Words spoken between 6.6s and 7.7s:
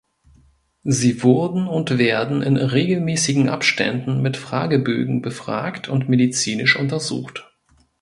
untersucht.